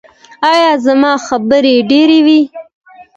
ایا 0.51 0.71
زما 0.85 1.11
خبرې 1.27 1.75
ډیرې 1.89 2.19
وې؟ 2.25 2.39